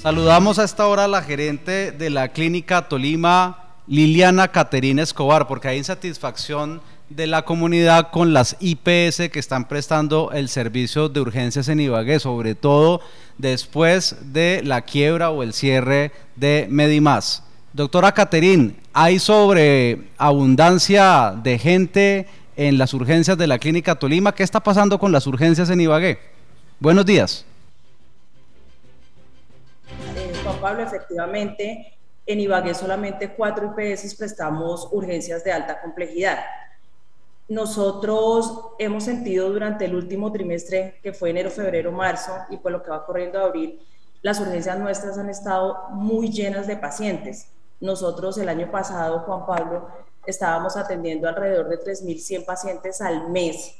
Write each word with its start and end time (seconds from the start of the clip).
Saludamos 0.00 0.58
a 0.58 0.64
esta 0.64 0.86
hora 0.86 1.04
a 1.04 1.08
la 1.08 1.20
gerente 1.20 1.92
de 1.92 2.08
la 2.08 2.28
clínica 2.28 2.88
Tolima, 2.88 3.74
Liliana 3.86 4.48
Caterina 4.48 5.02
Escobar, 5.02 5.46
porque 5.46 5.68
hay 5.68 5.76
insatisfacción 5.76 6.80
de 7.10 7.26
la 7.26 7.42
comunidad 7.42 8.10
con 8.10 8.32
las 8.32 8.56
IPS 8.60 9.28
que 9.30 9.38
están 9.38 9.68
prestando 9.68 10.30
el 10.32 10.48
servicio 10.48 11.10
de 11.10 11.20
urgencias 11.20 11.68
en 11.68 11.80
Ibagué, 11.80 12.18
sobre 12.18 12.54
todo 12.54 13.02
después 13.36 14.16
de 14.32 14.62
la 14.64 14.80
quiebra 14.80 15.28
o 15.28 15.42
el 15.42 15.52
cierre 15.52 16.12
de 16.34 16.66
Medimás. 16.70 17.42
Doctora 17.74 18.12
Caterín, 18.12 18.78
¿hay 18.94 19.18
sobreabundancia 19.18 21.34
de 21.42 21.58
gente 21.58 22.26
en 22.56 22.78
las 22.78 22.94
urgencias 22.94 23.36
de 23.36 23.46
la 23.46 23.58
clínica 23.58 23.96
Tolima? 23.96 24.34
¿Qué 24.34 24.44
está 24.44 24.60
pasando 24.60 24.98
con 24.98 25.12
las 25.12 25.26
urgencias 25.26 25.68
en 25.68 25.82
Ibagué? 25.82 26.18
Buenos 26.78 27.04
días. 27.04 27.44
Pablo, 30.60 30.82
efectivamente, 30.82 31.98
en 32.26 32.40
Ibagué 32.40 32.74
solamente 32.74 33.34
cuatro 33.34 33.74
IPS 33.76 34.14
prestamos 34.14 34.88
urgencias 34.92 35.42
de 35.42 35.52
alta 35.52 35.80
complejidad 35.80 36.40
nosotros 37.50 38.74
hemos 38.78 39.02
sentido 39.02 39.50
durante 39.50 39.84
el 39.84 39.96
último 39.96 40.30
trimestre, 40.30 41.00
que 41.02 41.12
fue 41.12 41.30
enero, 41.30 41.50
febrero, 41.50 41.90
marzo, 41.90 42.32
y 42.48 42.56
por 42.58 42.70
lo 42.70 42.80
que 42.80 42.90
va 42.90 43.04
corriendo 43.04 43.40
abril, 43.40 43.80
las 44.22 44.38
urgencias 44.38 44.78
nuestras 44.78 45.18
han 45.18 45.28
estado 45.28 45.88
muy 45.90 46.30
llenas 46.30 46.68
de 46.68 46.76
pacientes. 46.76 47.48
Nosotros 47.80 48.38
el 48.38 48.48
año 48.48 48.70
pasado, 48.70 49.18
Juan 49.26 49.46
Pablo, 49.46 49.88
estábamos 50.24 50.76
atendiendo 50.76 51.28
alrededor 51.28 51.68
de 51.68 51.80
3.100 51.80 52.44
pacientes 52.44 53.00
al 53.00 53.30
mes 53.30 53.74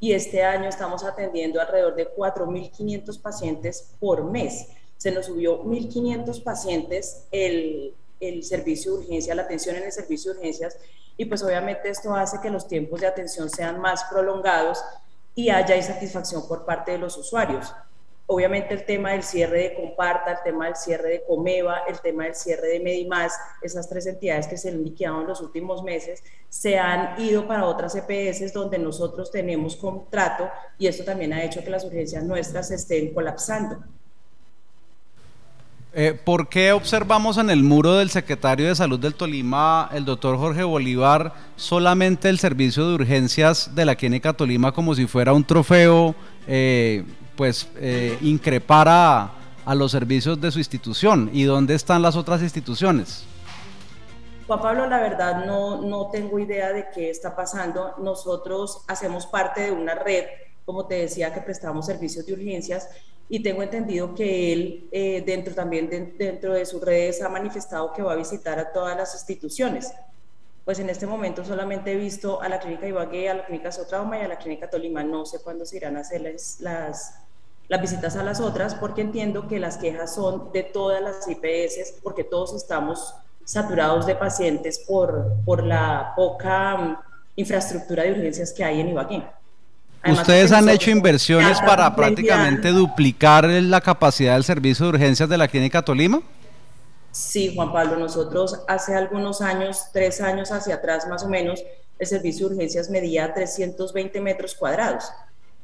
y 0.00 0.12
este 0.12 0.44
año 0.44 0.68
estamos 0.68 1.02
atendiendo 1.02 1.62
alrededor 1.62 1.94
de 1.94 2.14
4.500 2.14 3.22
pacientes 3.22 3.94
por 3.98 4.22
mes. 4.22 4.68
Se 4.98 5.10
nos 5.10 5.26
subió 5.26 5.64
1.500 5.64 6.42
pacientes 6.42 7.24
el, 7.30 7.94
el 8.20 8.44
servicio 8.44 8.92
de 8.92 8.98
urgencia, 8.98 9.34
la 9.34 9.42
atención 9.42 9.76
en 9.76 9.84
el 9.84 9.92
servicio 9.92 10.32
de 10.32 10.38
urgencias 10.38 10.76
y 11.16 11.24
pues 11.24 11.42
obviamente 11.42 11.88
esto 11.88 12.14
hace 12.14 12.40
que 12.40 12.48
los 12.48 12.68
tiempos 12.68 13.00
de 13.00 13.08
atención 13.08 13.50
sean 13.50 13.80
más 13.80 14.04
prolongados 14.04 14.82
y 15.34 15.50
haya 15.50 15.76
insatisfacción 15.76 16.46
por 16.46 16.64
parte 16.64 16.92
de 16.92 16.98
los 16.98 17.16
usuarios. 17.16 17.74
Obviamente 18.26 18.74
el 18.74 18.84
tema 18.84 19.12
del 19.12 19.22
cierre 19.22 19.62
de 19.62 19.74
Comparta, 19.74 20.32
el 20.32 20.38
tema 20.44 20.66
del 20.66 20.76
cierre 20.76 21.08
de 21.08 21.24
Comeva, 21.24 21.84
el 21.88 21.98
tema 22.00 22.24
del 22.24 22.34
cierre 22.34 22.68
de 22.68 22.80
Medimás, 22.80 23.32
esas 23.62 23.88
tres 23.88 24.06
entidades 24.06 24.46
que 24.46 24.56
se 24.56 24.68
han 24.68 24.84
liquidado 24.84 25.22
en 25.22 25.26
los 25.26 25.40
últimos 25.40 25.82
meses, 25.82 26.22
se 26.48 26.78
han 26.78 27.20
ido 27.20 27.48
para 27.48 27.64
otras 27.64 27.96
EPS 27.96 28.52
donde 28.52 28.78
nosotros 28.78 29.30
tenemos 29.30 29.76
contrato 29.76 30.48
y 30.78 30.86
esto 30.86 31.04
también 31.04 31.32
ha 31.32 31.42
hecho 31.42 31.64
que 31.64 31.70
las 31.70 31.84
urgencias 31.84 32.22
nuestras 32.22 32.70
estén 32.70 33.12
colapsando. 33.12 33.82
Eh, 36.00 36.14
¿Por 36.14 36.48
qué 36.48 36.70
observamos 36.70 37.38
en 37.38 37.50
el 37.50 37.64
muro 37.64 37.96
del 37.96 38.08
secretario 38.08 38.68
de 38.68 38.76
Salud 38.76 39.00
del 39.00 39.16
Tolima, 39.16 39.90
el 39.92 40.04
doctor 40.04 40.38
Jorge 40.38 40.62
Bolívar, 40.62 41.32
solamente 41.56 42.28
el 42.28 42.38
servicio 42.38 42.86
de 42.86 42.94
urgencias 42.94 43.74
de 43.74 43.84
la 43.84 43.96
Clínica 43.96 44.32
Tolima 44.32 44.70
como 44.70 44.94
si 44.94 45.08
fuera 45.08 45.32
un 45.32 45.42
trofeo, 45.42 46.14
eh, 46.46 47.04
pues 47.34 47.68
eh, 47.78 48.16
increpar 48.20 48.86
a, 48.88 49.74
los 49.74 49.90
servicios 49.90 50.40
de 50.40 50.52
su 50.52 50.60
institución? 50.60 51.30
¿Y 51.32 51.42
dónde 51.42 51.74
están 51.74 52.00
las 52.00 52.14
otras 52.14 52.42
instituciones? 52.42 53.24
Juan 54.46 54.62
Pablo, 54.62 54.86
la 54.86 55.00
verdad 55.00 55.46
no, 55.46 55.82
no 55.82 56.10
tengo 56.12 56.38
idea 56.38 56.72
de 56.72 56.86
qué 56.94 57.10
está 57.10 57.34
pasando. 57.34 57.94
Nosotros 57.98 58.84
hacemos 58.86 59.26
parte 59.26 59.62
de 59.62 59.72
una 59.72 59.96
red, 59.96 60.26
como 60.68 60.84
te 60.84 60.96
decía, 60.96 61.32
que 61.32 61.40
prestamos 61.40 61.86
servicios 61.86 62.26
de 62.26 62.34
urgencias 62.34 62.90
y 63.26 63.42
tengo 63.42 63.62
entendido 63.62 64.14
que 64.14 64.52
él 64.52 64.88
eh, 64.92 65.22
dentro 65.24 65.54
también 65.54 65.88
dentro 66.18 66.52
de 66.52 66.66
sus 66.66 66.82
redes 66.82 67.22
ha 67.22 67.30
manifestado 67.30 67.90
que 67.94 68.02
va 68.02 68.12
a 68.12 68.16
visitar 68.16 68.58
a 68.58 68.70
todas 68.70 68.94
las 68.94 69.14
instituciones. 69.14 69.94
Pues 70.66 70.78
en 70.78 70.90
este 70.90 71.06
momento 71.06 71.42
solamente 71.42 71.92
he 71.92 71.96
visto 71.96 72.42
a 72.42 72.50
la 72.50 72.60
clínica 72.60 72.86
Ibagué, 72.86 73.30
a 73.30 73.34
la 73.36 73.46
clínica 73.46 73.72
Sotrauma 73.72 74.18
y 74.18 74.20
a 74.20 74.28
la 74.28 74.36
clínica 74.36 74.68
Tolima. 74.68 75.02
No 75.02 75.24
sé 75.24 75.38
cuándo 75.40 75.64
se 75.64 75.78
irán 75.78 75.96
a 75.96 76.00
hacer 76.00 76.20
las, 76.20 76.60
las, 76.60 77.14
las 77.68 77.80
visitas 77.80 78.14
a 78.16 78.22
las 78.22 78.38
otras 78.38 78.74
porque 78.74 79.00
entiendo 79.00 79.48
que 79.48 79.58
las 79.60 79.78
quejas 79.78 80.14
son 80.14 80.52
de 80.52 80.64
todas 80.64 81.00
las 81.00 81.26
IPS 81.26 81.94
porque 82.02 82.24
todos 82.24 82.54
estamos 82.54 83.14
saturados 83.42 84.04
de 84.04 84.16
pacientes 84.16 84.80
por, 84.80 85.32
por 85.46 85.64
la 85.64 86.12
poca 86.14 86.76
mm, 86.76 86.98
infraestructura 87.36 88.02
de 88.02 88.12
urgencias 88.12 88.52
que 88.52 88.64
hay 88.64 88.82
en 88.82 88.90
Ibagué. 88.90 89.38
Ustedes 90.06 90.52
han 90.52 90.68
hecho 90.68 90.90
inversiones 90.90 91.60
para 91.60 91.94
prácticamente 91.94 92.70
duplicar 92.70 93.44
la 93.44 93.80
capacidad 93.80 94.34
del 94.34 94.44
servicio 94.44 94.86
de 94.86 94.90
urgencias 94.90 95.28
de 95.28 95.36
la 95.36 95.48
Clínica 95.48 95.82
Tolima. 95.82 96.22
Sí, 97.10 97.52
Juan 97.54 97.72
Pablo, 97.72 97.96
nosotros 97.96 98.60
hace 98.68 98.94
algunos 98.94 99.40
años, 99.40 99.86
tres 99.92 100.20
años 100.20 100.52
hacia 100.52 100.76
atrás 100.76 101.08
más 101.08 101.24
o 101.24 101.28
menos, 101.28 101.62
el 101.98 102.06
servicio 102.06 102.48
de 102.48 102.54
urgencias 102.54 102.90
medía 102.90 103.34
320 103.34 104.20
metros 104.20 104.54
cuadrados. 104.54 105.10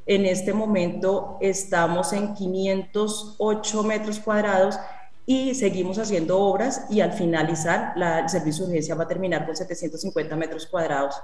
En 0.07 0.27
este 0.27 0.53
momento 0.53 1.39
estamos 1.41 2.13
en 2.13 2.35
508 2.35 3.83
metros 3.85 4.19
cuadrados 4.19 4.79
y 5.27 5.55
seguimos 5.55 5.99
haciendo 5.99 6.39
obras 6.39 6.87
y 6.91 7.01
al 7.01 7.13
finalizar 7.13 7.93
la, 7.97 8.21
el 8.21 8.29
servicio 8.29 8.65
de 8.65 8.73
urgencia 8.73 8.95
va 8.95 9.05
a 9.05 9.09
terminar 9.09 9.47
con 9.47 9.57
750 9.57 10.37
metros 10.37 10.67
cuadrados 10.67 11.15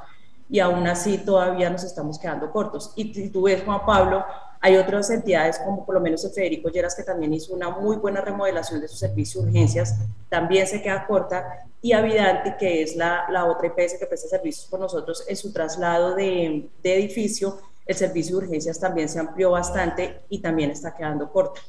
y 0.51 0.59
aún 0.59 0.87
así 0.87 1.19
todavía 1.19 1.71
nos 1.71 1.85
estamos 1.85 2.19
quedando 2.19 2.51
cortos. 2.51 2.93
Y 2.97 3.15
si 3.15 3.31
tú 3.31 3.43
ves, 3.43 3.63
Juan 3.65 3.87
Pablo, 3.87 4.25
hay 4.61 4.77
otras 4.77 5.09
entidades 5.11 5.59
como 5.59 5.87
por 5.87 5.95
lo 5.95 6.01
menos 6.01 6.25
el 6.25 6.33
Federico 6.33 6.69
Lleras 6.69 6.95
que 6.95 7.03
también 7.03 7.33
hizo 7.33 7.55
una 7.55 7.71
muy 7.71 7.97
buena 7.97 8.21
remodelación 8.21 8.81
de 8.81 8.89
su 8.89 8.97
servicio 8.97 9.41
de 9.41 9.49
urgencias, 9.49 9.97
también 10.29 10.67
se 10.67 10.83
queda 10.83 11.07
corta, 11.07 11.67
y 11.81 11.93
Avidanti, 11.93 12.51
que 12.59 12.83
es 12.83 12.95
la, 12.95 13.25
la 13.31 13.47
otra 13.47 13.69
IPS 13.69 13.95
que 13.99 14.07
presta 14.07 14.29
servicios 14.29 14.67
por 14.67 14.81
nosotros, 14.81 15.25
en 15.27 15.37
su 15.37 15.51
traslado 15.51 16.15
de, 16.15 16.69
de 16.83 16.95
edificio, 16.95 17.59
el 17.87 17.97
servicio 17.97 18.39
de 18.39 18.45
urgencias 18.45 18.79
también 18.79 19.09
se 19.09 19.19
amplió 19.19 19.53
bastante 19.53 20.21
y 20.29 20.41
también 20.41 20.71
está 20.71 20.95
quedando 20.95 21.31
corta. 21.33 21.61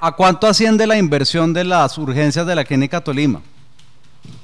¿A 0.00 0.14
cuánto 0.14 0.46
asciende 0.46 0.86
la 0.86 0.98
inversión 0.98 1.52
de 1.54 1.64
las 1.64 1.96
urgencias 1.96 2.46
de 2.46 2.54
la 2.54 2.64
Clínica 2.64 3.00
Tolima? 3.00 3.42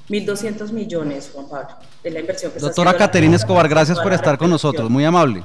1.200 0.09 0.71
millones, 0.73 1.31
Juan 1.33 1.49
Pablo, 1.49 1.77
de 2.03 2.11
la 2.11 2.21
inversión 2.21 2.53
que 2.53 2.59
Doctora 2.59 2.97
Caterina 2.97 3.37
Escobar, 3.37 3.69
gracias 3.69 3.99
por 3.99 4.13
estar 4.13 4.37
con 4.37 4.51
nosotros, 4.51 4.91
muy 4.91 5.05
amable. 5.05 5.43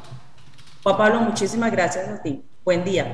Juan 0.83 0.97
Pablo, 0.97 1.21
muchísimas 1.21 1.71
gracias 1.71 2.07
a 2.09 2.21
ti. 2.21 2.43
Buen 2.63 2.83
día. 2.83 3.07